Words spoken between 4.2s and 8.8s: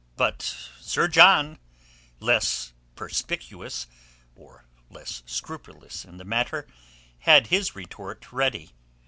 or less scrupulous in the matter, had his retort ready.